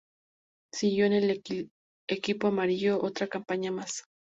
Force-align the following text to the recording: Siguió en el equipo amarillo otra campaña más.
Siguió 0.73 1.05
en 1.05 1.13
el 1.13 1.43
equipo 2.09 2.47
amarillo 2.47 3.03
otra 3.03 3.27
campaña 3.27 3.69
más. 3.71 4.05